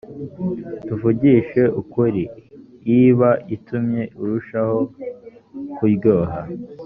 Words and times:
tuvugishije 0.85 1.63
ukuri 1.81 2.23
iba 2.99 3.31
itumye 3.55 4.01
irushaho 4.21 4.79
kuryoha 5.75 6.39